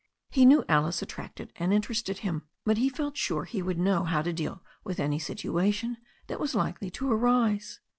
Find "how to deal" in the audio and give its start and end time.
4.03-4.63